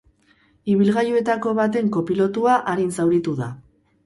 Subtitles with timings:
[0.75, 3.53] Ibilgailuetako baten kopilotua arin zauritu da.